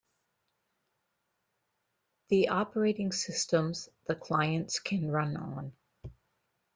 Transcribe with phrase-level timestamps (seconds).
[2.29, 5.73] The operating systems the clients can run on.